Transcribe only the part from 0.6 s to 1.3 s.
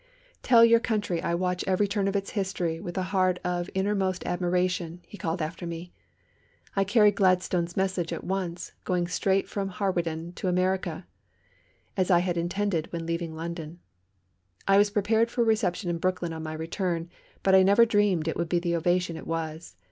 your country